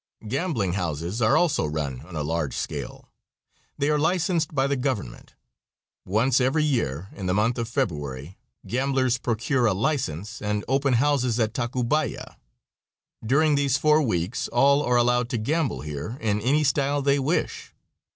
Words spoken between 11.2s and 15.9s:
at Tacubaya. During these four weeks all are allowed to gamble